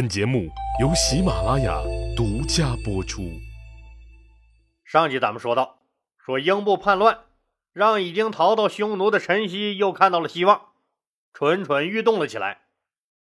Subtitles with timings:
[0.00, 0.48] 本节目
[0.80, 1.78] 由喜马拉雅
[2.16, 3.38] 独家播出。
[4.82, 5.76] 上集咱们说到，
[6.16, 7.18] 说英布叛乱，
[7.74, 10.68] 让已经逃到匈奴的陈豨又看到了希望，
[11.34, 12.62] 蠢蠢欲动了起来。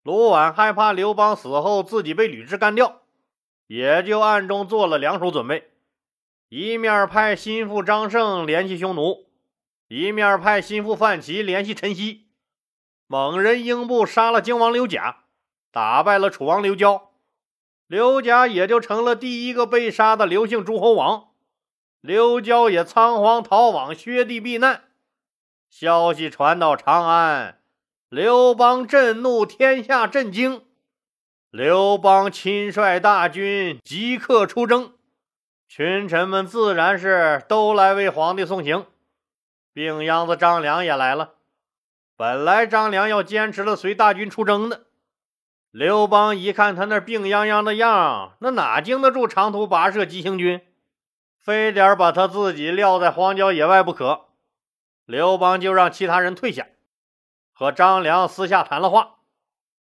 [0.01, 3.03] 卢绾害怕刘邦死后自己被吕雉干掉，
[3.67, 5.69] 也就暗中做了两手准备，
[6.49, 9.27] 一面派心腹张胜联系匈奴，
[9.89, 12.21] 一面派心腹范齐联系陈豨。
[13.05, 15.17] 猛人英布杀了荆王刘贾。
[15.73, 17.09] 打败了楚王刘交，
[17.87, 21.29] 刘贾也就成了第一个被杀的刘姓诸侯王。
[21.99, 24.83] 刘交也仓皇逃往薛地避难。
[25.71, 27.57] 消息传到长安，
[28.07, 30.63] 刘邦震怒，天下震惊。
[31.49, 34.93] 刘邦亲率大军即刻出征，
[35.67, 38.85] 群臣们自然是都来为皇帝送行。
[39.73, 41.33] 病秧子张良也来了。
[42.15, 44.83] 本来张良要坚持了随大军出征的。
[45.73, 50.61] 刘邦一看他那病殃殃的样，那哪经得住长途跋涉急行军？
[51.39, 54.25] 非得把他自己撂在荒郊野外不可。
[55.07, 56.67] 刘邦就让其他人退下，
[57.51, 59.15] 和张良私下谈了话。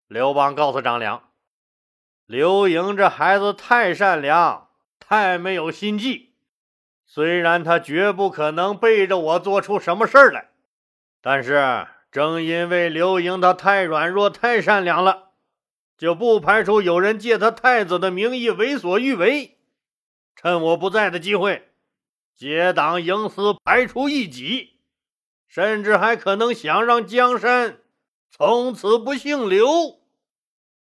[0.09, 1.29] 刘邦告诉张良
[2.27, 6.34] ：“刘盈这孩子太善良，太没有心计。
[7.06, 10.49] 虽然他绝不可能背着我做出什么事儿来，
[11.23, 15.27] 但是正因为刘盈他太软弱、太善良了。”
[15.99, 19.59] 就不排除有人借他太子的名义为所欲为，
[20.37, 21.71] 趁我不在的机会
[22.37, 24.79] 结党营私，排除异己，
[25.49, 27.81] 甚至还可能想让江山
[28.31, 29.99] 从此不姓刘。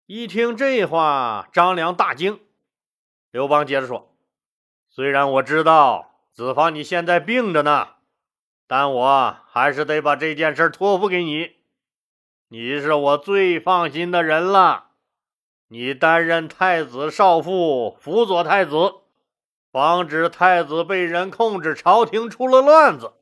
[0.06, 2.40] 一听这话，张良大惊。
[3.32, 4.16] 刘邦接着说
[4.88, 7.96] ：“虽然我知道子房你现在病着呢，
[8.66, 11.58] 但我还是得把这件事托付给你。
[12.48, 14.88] 你是我最放心的人了。”
[15.74, 18.96] 你担任太子少傅，辅佐太子，
[19.72, 23.14] 防止太子被人控制，朝廷出了乱子。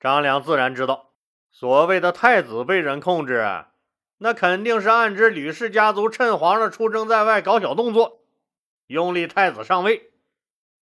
[0.00, 1.10] 张良自然知道，
[1.50, 3.66] 所谓的太子被人控制，
[4.16, 8.22] 那肯定是暗指吕氏家族趁皇上出征在外搞小动作，
[8.86, 10.10] 拥立太子上位。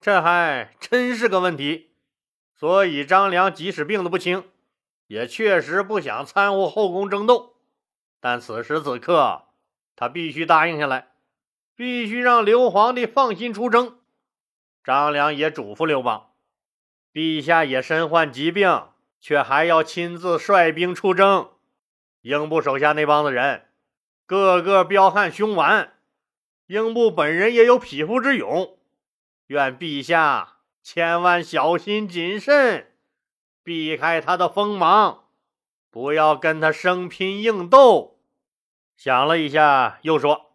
[0.00, 1.91] 这还真是个问题。
[2.55, 4.45] 所以张良即使病得不轻，
[5.09, 7.56] 也确实不想掺和后宫争斗。
[8.21, 9.47] 但此时此刻，
[10.00, 11.09] 他必须答应下来，
[11.77, 13.99] 必须让刘皇帝放心出征。
[14.83, 16.31] 张良也嘱咐刘邦
[17.12, 18.84] ：“陛下也身患疾病，
[19.21, 21.50] 却还要亲自率兵出征。
[22.22, 23.66] 英布手下那帮子人，
[24.25, 25.93] 个个彪悍凶顽，
[26.69, 28.78] 英布本人也有匹夫之勇。
[29.49, 32.94] 愿陛下千万小心谨慎，
[33.62, 35.25] 避开他的锋芒，
[35.91, 38.06] 不要跟他生拼硬斗。”
[39.03, 40.50] 想了一下，又说：“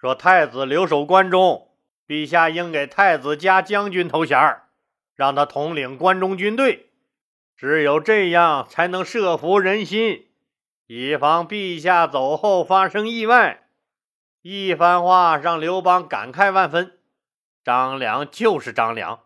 [0.00, 1.72] 说太子留守关中，
[2.06, 4.60] 陛下应给太子加将军头衔
[5.16, 6.92] 让他统领关中军队。
[7.56, 10.28] 只有这样，才能慑服人心，
[10.86, 13.66] 以防陛下走后发生意外。”
[14.42, 17.00] 一番话让刘邦感慨万分。
[17.64, 19.24] 张良就是张良，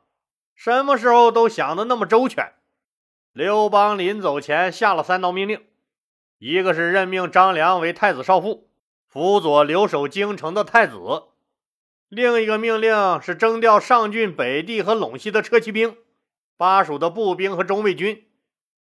[0.55, 2.55] 什么时候都想的那么周全。
[3.34, 5.62] 刘邦临走前下了三道命令。
[6.39, 8.69] 一个是任命张良为太子少傅，
[9.07, 11.31] 辅佐留守京城的太子；
[12.09, 15.97] 另一个命令是征调上郡、北地和陇西的车骑兵、
[16.57, 18.29] 巴蜀的步兵和中卫军，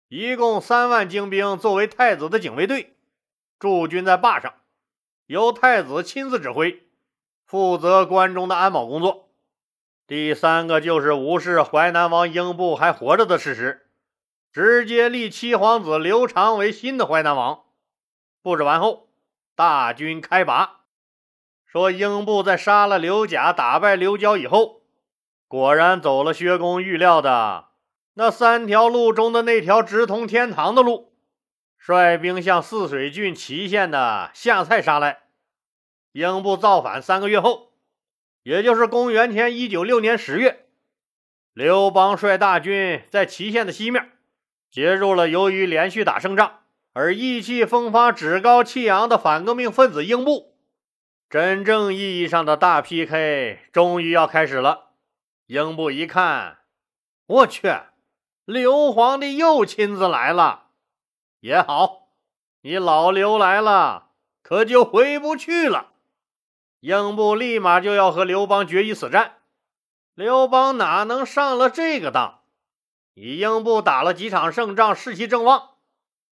[0.10, 2.98] 一共三万精兵作为太子的警卫队，
[3.58, 4.54] 驻军在坝上，
[5.26, 6.84] 由太子亲自指挥，
[7.46, 9.30] 负责关中的安保工作。
[10.06, 13.87] 第三个就是无视淮南王英布还活着的事实。
[14.58, 17.66] 直接立七皇子刘长为新的淮南王。
[18.42, 19.08] 布置完后，
[19.54, 20.80] 大军开拔。
[21.68, 24.82] 说英布在杀了刘贾、打败刘交以后，
[25.48, 27.68] 果然走了薛公预料的
[28.16, 31.14] 那三条路中的那条直通天堂的路，
[31.78, 35.20] 率兵向泗水郡祁县的下蔡杀来。
[36.14, 37.74] 英布造反三个月后，
[38.42, 40.66] 也就是公元前一九六年十月，
[41.54, 44.14] 刘邦率大军在祁县的西面。
[44.70, 46.60] 接入了由于连续打胜仗
[46.94, 50.56] 而意气风发、趾高气扬的反革命分子英布，
[51.30, 54.92] 真正意义上的大 PK 终于要开始了。
[55.46, 56.60] 英布一看，
[57.26, 57.74] 我去，
[58.46, 60.68] 刘皇帝又亲自来了，
[61.40, 62.10] 也好，
[62.62, 64.10] 你老刘来了，
[64.42, 65.94] 可就回不去了。
[66.80, 69.38] 英布立马就要和刘邦决一死战，
[70.16, 72.37] 刘邦哪能上了这个当？
[73.20, 75.72] 你英布打了几场胜仗，士气正旺。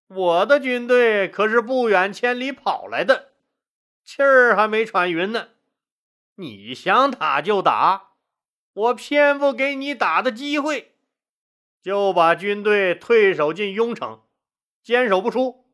[0.05, 3.29] 我的军队可是不远千里跑来的，
[4.03, 5.47] 气儿还没喘匀呢，
[6.35, 8.09] 你想打就打，
[8.73, 10.93] 我偏不给你打的机会，
[11.81, 14.21] 就把军队退守进雍城，
[14.83, 15.65] 坚守不出。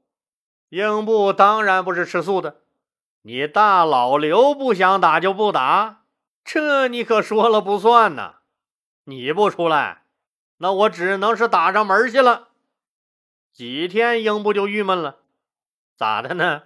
[0.70, 2.62] 英布当然不是吃素的，
[3.24, 6.06] 你大老刘不想打就不打，
[6.46, 8.36] 这你可说了不算呐！
[9.04, 10.01] 你不出来，
[10.62, 12.50] 那我只能是打上门去了。
[13.52, 15.18] 几天，英布就郁闷了，
[15.96, 16.66] 咋的呢？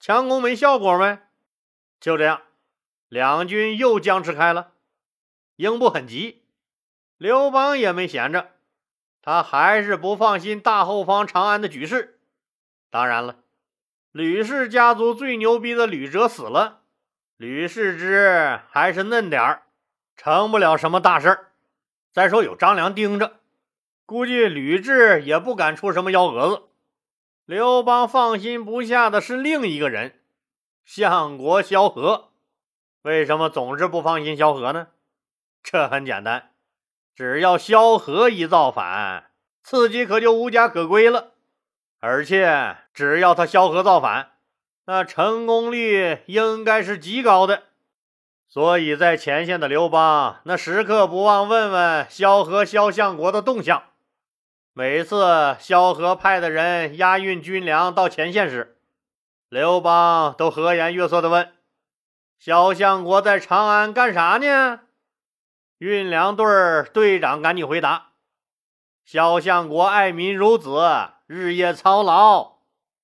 [0.00, 1.28] 强攻没效果呗？
[2.00, 2.42] 就这样，
[3.08, 4.72] 两军又僵持开了。
[5.54, 6.42] 英布很急，
[7.18, 8.50] 刘邦也没闲着，
[9.22, 12.18] 他还是不放心大后方长安的局势。
[12.90, 13.36] 当然了，
[14.10, 16.80] 吕氏家族最牛逼的吕哲死了，
[17.36, 19.62] 吕氏之还是嫩点儿，
[20.16, 21.49] 成不了什么大事儿。
[22.12, 23.40] 再说有张良盯着。
[24.06, 26.62] 估计吕雉也不敢出什么幺蛾子。
[27.44, 30.20] 刘邦放心不下的是另一个人，
[30.84, 32.30] 相国萧何。
[33.02, 34.88] 为什么总是不放心萧何呢？
[35.62, 36.50] 这很简单，
[37.14, 39.30] 只要萧何一造反，
[39.62, 41.34] 自己可就无家可归了。
[42.00, 44.32] 而且只要他萧何造反，
[44.86, 47.64] 那成功率应该是极高的。
[48.52, 53.84] 所以在前线的刘邦，那时刻不忘问问萧何、萧相国的动向。
[54.72, 58.76] 每次萧何派的人押运军粮到前线时，
[59.48, 61.52] 刘邦都和颜悦色地问
[62.40, 64.80] ：“萧相国在长安干啥呢？”
[65.78, 66.44] 运粮队
[66.92, 68.08] 队长赶紧回答
[69.06, 70.80] ：“萧相国爱民如子，
[71.28, 72.56] 日夜操劳，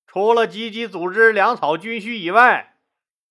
[0.05, 2.76] 除了积极组织粮草军需以外，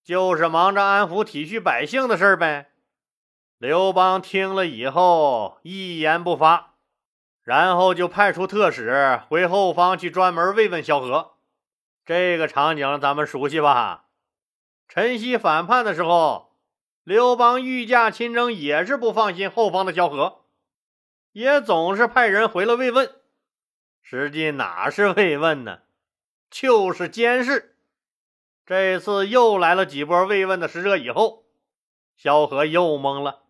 [0.06, 2.70] 就是忙着安抚体恤百姓的事呗。”
[3.58, 6.74] 刘邦听了以后一言不发。
[7.42, 11.34] 然后就派出特使回后方去专门慰问萧何，
[12.04, 14.06] 这个场景咱们熟悉吧？
[14.88, 16.56] 陈豨反叛的时候，
[17.04, 20.46] 刘邦御驾亲征也是不放心后方的萧何，
[21.30, 23.14] 也总是派人回了慰问，
[24.02, 25.82] 实际哪是慰问呢？
[26.50, 27.75] 就是监视。
[28.66, 31.44] 这次又来了几波慰问的使者以后，
[32.16, 33.44] 萧何又懵了，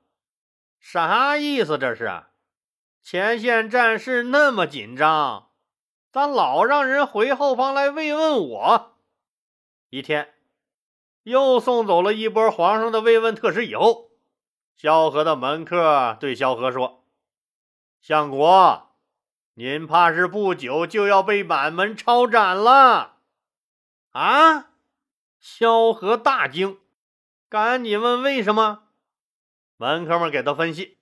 [0.78, 2.24] 啥意思这是？
[3.02, 5.48] 前线战事那么紧张，
[6.12, 8.98] 咋老让人回后方来慰问我？
[9.88, 10.34] 一天
[11.22, 14.10] 又送走了一波皇上的慰问特使以后，
[14.76, 17.06] 萧何的门客对萧何说
[18.02, 18.90] ：“相国，
[19.54, 23.20] 您怕是不久就要被满门抄斩了？”
[24.12, 24.72] 啊！
[25.38, 26.78] 萧何大惊，
[27.48, 28.84] 赶紧问为什么。
[29.76, 30.98] 门客们给他分析。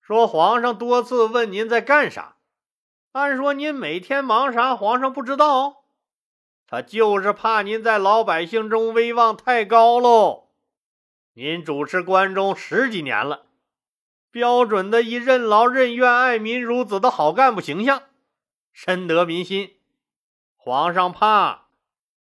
[0.00, 2.36] 说皇上多次问您在干啥，
[3.12, 5.84] 按说您每天忙啥，皇上不知道。
[6.66, 10.48] 他就是怕您在老百姓中威望太高喽。
[11.34, 13.46] 您主持关中十几年了，
[14.30, 18.02] 标准的一任劳任怨、爱民如子的好干部形象，
[18.72, 19.76] 深得民心。
[20.56, 21.67] 皇上怕，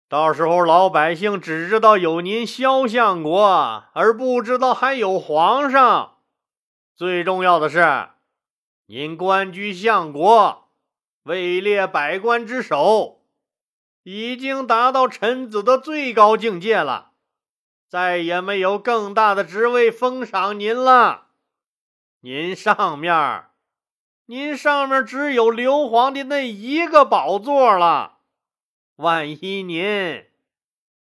[0.09, 6.19] 到时候老百姓只知道有您萧相国，而不知道还有皇上。
[6.95, 8.11] 最重要的是，
[8.87, 10.69] 您官居相国，
[11.25, 13.23] 位列百官之首，
[14.03, 17.13] 已经达到臣子的最高境界了，
[17.89, 21.29] 再也没有更大的职位封赏您了。
[22.21, 23.47] 您上面，
[24.27, 28.14] 您上面只有刘皇帝那一个宝座了。
[28.97, 30.25] 万一您，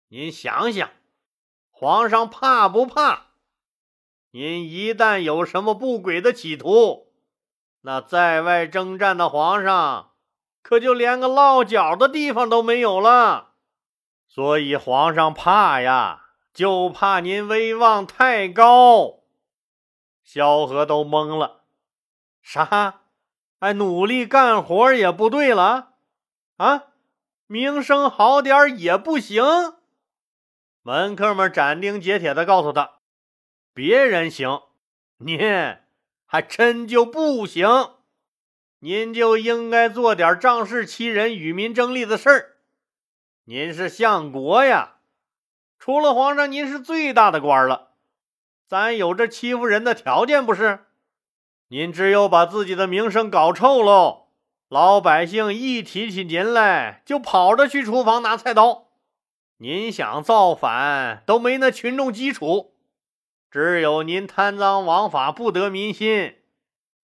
[0.08, 0.90] 您想想，
[1.70, 3.32] 皇上怕不怕？
[4.32, 7.12] 您一旦有什么不轨的企图，
[7.82, 10.14] 那在外征战的皇上
[10.62, 13.56] 可就连个落脚的地方都没有了。
[14.30, 19.24] 所以皇上怕呀，就怕您威望太高。
[20.24, 21.66] 萧何都懵了，
[22.42, 23.02] 啥？
[23.60, 25.96] 哎，努力干活也不对了
[26.56, 26.93] 啊？
[27.48, 29.44] 名声好点也不行？
[30.82, 32.94] 门客们斩钉截铁地告诉他。
[33.74, 34.62] 别人行，
[35.18, 35.40] 您
[36.26, 37.68] 还真就不行。
[38.80, 42.58] 您就应该做点仗势欺人、与民争利的事儿。
[43.46, 44.96] 您是相国呀，
[45.80, 47.92] 除了皇上，您是最大的官了。
[48.68, 50.86] 咱有这欺负人的条件不是？
[51.70, 54.23] 您只有把自己的名声搞臭喽，
[54.74, 58.88] 老百姓一提起您来就跑着去厨房拿菜刀。
[59.58, 62.74] 您想造反都没那群众基础。
[63.52, 66.38] 只有您贪赃枉法不得民心，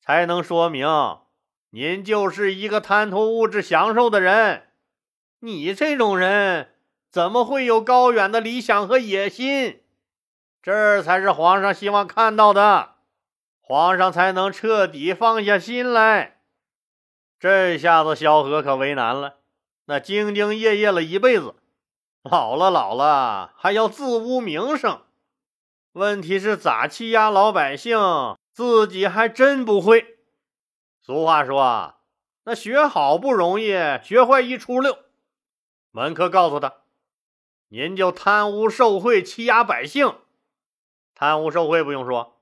[0.01, 0.87] 才能说明
[1.69, 4.69] 您就是一个贪图物质享受的人。
[5.41, 6.69] 你这种人
[7.11, 9.83] 怎么会有高远的理想和野心？
[10.63, 12.95] 这才是皇上希望看到的，
[13.61, 16.38] 皇上才能彻底放下心来。
[17.39, 19.37] 这下子萧何可为难了，
[19.85, 21.55] 那兢兢业业了一辈子，
[22.21, 25.03] 老了老了还要自污名声。
[25.93, 27.97] 问题是咋欺压老百姓，
[28.51, 30.17] 自己还真不会。
[31.01, 31.95] 俗话说，
[32.43, 33.71] 那学好不容易，
[34.03, 34.97] 学坏一出溜。
[35.91, 36.81] 门客告诉他
[37.69, 40.13] ：“您就贪污受贿，欺压百姓。
[41.15, 42.37] 贪污受贿不用说，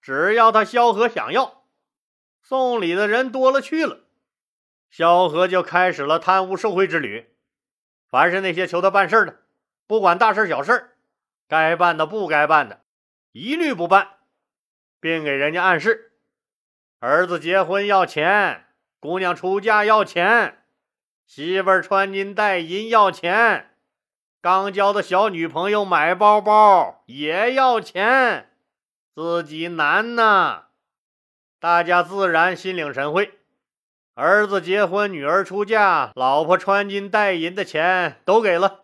[0.00, 1.62] 只要他萧何想要，
[2.42, 4.00] 送礼的人多了去了，
[4.90, 7.32] 萧何就开始了贪污受贿之旅。
[8.08, 9.38] 凡是那些求他办事的，
[9.86, 10.96] 不管大事小事，
[11.48, 12.80] 该办的不该办的，
[13.32, 14.16] 一律不办，
[15.00, 16.12] 并给人家暗示：
[16.98, 18.66] 儿子结婚要钱，
[18.98, 20.56] 姑娘出嫁要钱。”
[21.24, 23.76] 媳妇儿穿金戴银要钱，
[24.40, 28.50] 刚交的小女朋友买包包也要钱，
[29.14, 30.64] 自己难呐。
[31.60, 33.39] 大家自然心领神会。
[34.14, 38.80] 儿子结婚，女儿出嫁，老婆穿金戴银的钱都给了，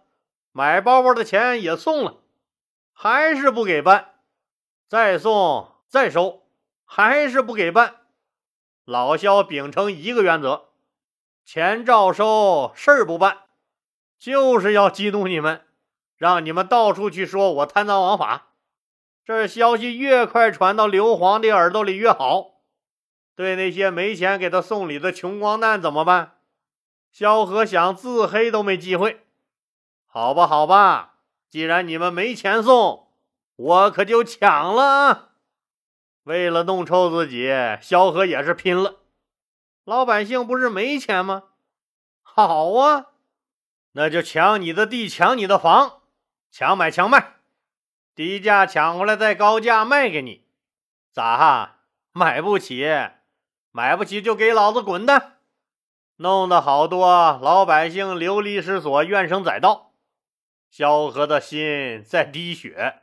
[0.52, 2.18] 买包包的钱也送了，
[2.92, 4.14] 还是不给办，
[4.88, 6.44] 再送再收，
[6.84, 7.96] 还是不给办。
[8.84, 10.66] 老肖秉承一个原则。
[11.44, 13.38] 钱照收，事儿不办，
[14.18, 15.62] 就是要激怒你们，
[16.16, 18.48] 让你们到处去说我贪赃枉法。
[19.24, 22.55] 这消息越快传到刘皇帝耳朵里越好。
[23.36, 26.38] 对那些没钱给他送礼的穷光蛋怎么办？
[27.12, 29.24] 萧何想自黑都没机会。
[30.06, 33.08] 好吧，好吧，既然你们没钱送，
[33.56, 35.28] 我可就抢了啊。
[36.24, 38.96] 为了弄臭自己，萧何也是拼了。
[39.84, 41.44] 老百姓不是没钱吗？
[42.22, 43.06] 好啊，
[43.92, 46.00] 那就抢你的地，抢你的房，
[46.50, 47.34] 强买强卖，
[48.14, 50.46] 低价抢回来再高价卖给你。
[51.12, 51.72] 咋哈？
[52.12, 52.86] 买不起？
[53.76, 55.34] 买不起就给老子滚蛋！
[56.16, 59.92] 弄得好多老百姓流离失所，怨声载道。
[60.70, 63.00] 萧何的心在滴血，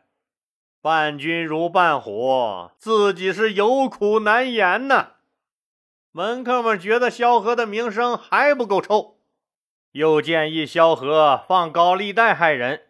[0.82, 5.12] 伴君如伴虎，自己是有苦难言呐。
[6.12, 9.20] 门客们觉得萧何的名声还不够臭，
[9.92, 12.88] 又建议萧何放高利贷害人。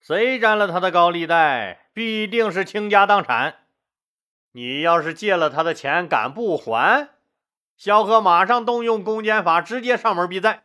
[0.00, 3.66] 谁沾了他的高利贷，必定是倾家荡产。
[4.52, 7.15] 你要是借了他的钱，敢不还？
[7.76, 10.64] 萧何马上动用公检法，直接上门逼债，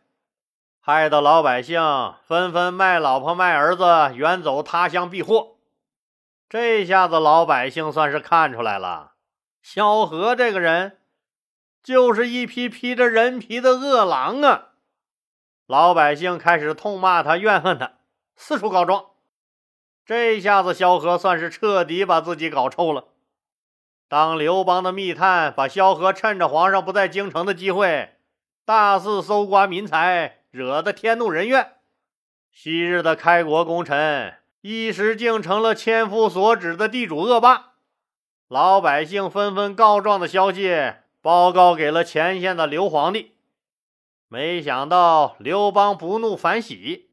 [0.80, 1.80] 害得老百姓
[2.26, 5.56] 纷纷卖老婆卖儿子，远走他乡避祸。
[6.48, 9.12] 这下子老百姓算是看出来了，
[9.62, 10.98] 萧何这个人。
[11.82, 14.68] 就是一匹披着人皮的恶狼啊！
[15.66, 17.94] 老百姓开始痛骂他、怨恨他，
[18.36, 19.06] 四处告状。
[20.06, 23.06] 这下子，萧何算是彻底把自己搞臭了。
[24.12, 28.10] 当刘邦的密探把萧何趁着皇上不在京城的机会，
[28.66, 31.76] 大肆搜刮民财，惹得天怒人怨。
[32.50, 37.70] 昔日的开国功臣，一时竟成了千夫所指的地主恶霸。
[38.48, 40.92] 老百姓纷纷告状的消息。
[41.22, 43.32] 报告给了前线的刘皇帝，
[44.28, 47.08] 没想到刘邦不怒反喜，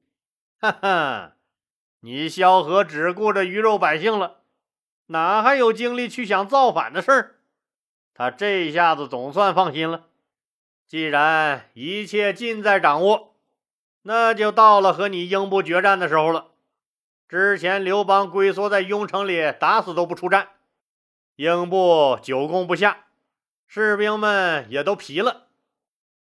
[0.59, 1.31] 哈哈，
[2.01, 4.38] 你萧何只顾着鱼肉百姓了，
[5.11, 7.35] 哪还有精力去想造反的事儿？
[8.13, 10.05] 他这下子总算放心了。
[10.85, 13.35] 既然一切尽在掌握，
[14.03, 16.51] 那就到了和你英布决战的时候了。
[17.27, 20.49] 之前刘邦龟缩在雍城里，打死都不出战，
[21.37, 23.05] 英布久攻不下。
[23.67, 25.47] 士兵们也都疲了，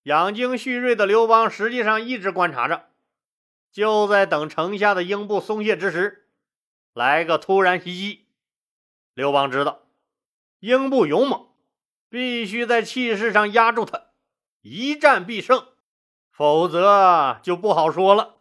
[0.04, 2.88] 养精蓄锐的刘邦实际上一直观察着，
[3.72, 6.28] 就在等城下的英布松懈之时，
[6.94, 8.26] 来个突然袭击。
[9.14, 9.84] 刘邦知道
[10.60, 11.48] 英布勇猛，
[12.10, 14.08] 必须在气势上压住他，
[14.62, 15.68] 一战必胜，
[16.32, 18.36] 否则就不好说了。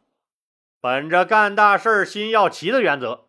[0.81, 3.27] 本着干大事心要齐的原则，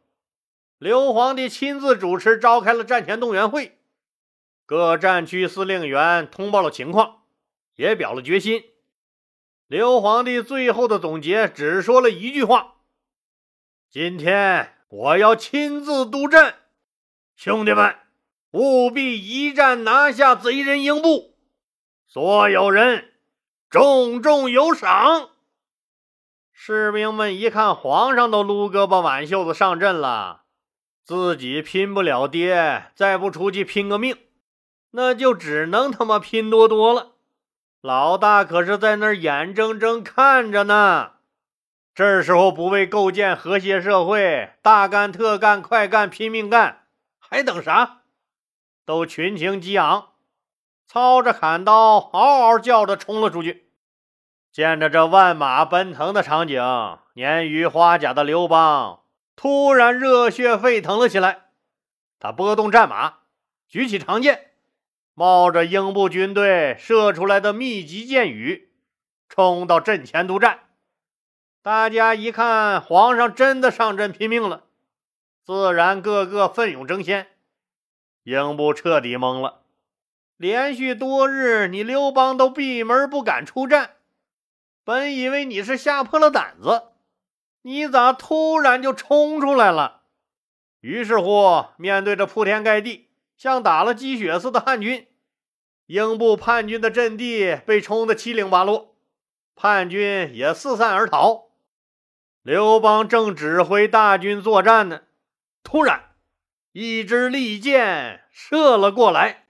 [0.78, 3.80] 刘皇帝亲自主持召开了战前动员会。
[4.66, 7.24] 各战区司令员通报了情况，
[7.76, 8.66] 也表了决心。
[9.66, 12.76] 刘皇帝最后的总结只说了一句话
[13.90, 16.54] ：“今天我要亲自督阵，
[17.42, 17.96] 兄弟们
[18.52, 21.38] 务必一战拿下贼人英布，
[22.06, 23.14] 所有人
[23.70, 25.30] 重重有赏。”
[26.52, 30.42] 士兵们一看皇上都撸胳膊挽袖子上阵了，
[31.02, 34.18] 自己拼不了爹，再不出去拼个命。
[34.92, 37.12] 那就只能他妈拼多多了，
[37.80, 41.12] 老大可是在那儿眼睁睁看着呢。
[41.96, 46.79] 这时候不为构建和谐社会大干特干快干拼命干，
[47.30, 48.02] 还等啥？
[48.86, 50.14] 都群情激昂，
[50.88, 53.70] 操着砍刀，嗷嗷叫着冲了出去。
[54.52, 56.60] 见着这万马奔腾的场景，
[57.14, 59.02] 年逾花甲的刘邦
[59.36, 61.52] 突然热血沸腾了起来。
[62.18, 63.20] 他拨动战马，
[63.68, 64.54] 举起长剑，
[65.14, 68.74] 冒着英布军队射出来的密集箭雨，
[69.28, 70.62] 冲到阵前督战。
[71.62, 74.64] 大家一看，皇上真的上阵拼命了，
[75.46, 77.28] 自然个个奋勇争先。
[78.24, 79.62] 英布彻底懵了，
[80.38, 83.96] 连续多日，你刘邦都闭门不敢出战。
[84.84, 86.84] 本以为你是吓破了胆子，
[87.62, 90.02] 你咋突然就冲出来了？
[90.82, 95.08] 于是乎，面对着铺天盖地、像打了鸡血似的汉军，
[95.88, 98.96] 英布叛军的阵地被冲得七零八落，
[99.56, 101.50] 叛军也四散而逃。
[102.42, 105.02] 刘邦正指挥大军作战呢，
[105.72, 106.02] 突然，
[106.72, 109.44] 一支利箭射了过来，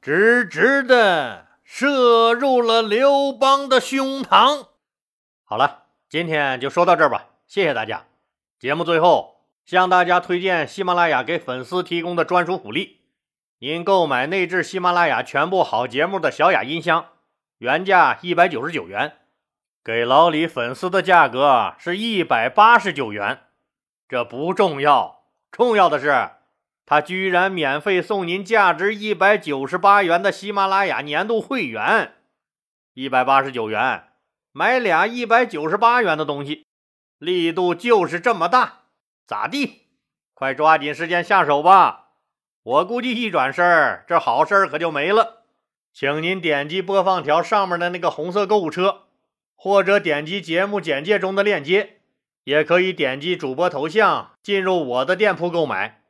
[0.00, 4.68] 直直的射入了刘邦的胸膛。
[5.44, 8.06] 好了，今天就说到这儿吧，谢谢大家。
[8.58, 13.02] 节目最后向大家推荐喜马拉雅给粉丝提供的专属福利：
[13.58, 17.08] 您购买内置喜马拉雅全部好节目的小雅音箱，
[17.58, 19.18] 原价一百九十九元，
[19.84, 23.40] 给老李粉丝的价格是一百八十九元。
[24.08, 25.17] 这不重要，
[25.50, 26.30] 重要的是，
[26.86, 32.14] 他居然免费送您价值一百九十八元的喜马拉雅年度会员，
[32.94, 34.04] 一百八十九元。
[34.52, 36.66] 买俩一百九十八元的东西，
[37.18, 38.80] 力度就是这么大，
[39.26, 39.82] 咋地？
[40.34, 42.06] 快抓紧时间下手吧！
[42.62, 45.44] 我估计一转身，这好事可就没了。
[45.92, 49.06] 请您点击播放条上面的那个红色购物车，
[49.54, 51.97] 或者点击节目简介中的链接，
[52.48, 56.00] 也可以点击主播头像进入我的店铺购买。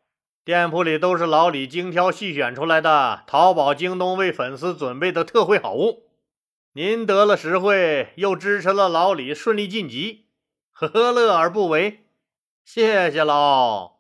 [0.45, 6.05] 店铺里都是老李精挑细选出来的淘宝、京东为粉丝准备的特惠好物。
[6.75, 10.27] 您得了实惠，又支持了老李顺利晋级，
[10.71, 12.05] 何乐而不为？
[12.65, 13.98] 谢谢喽！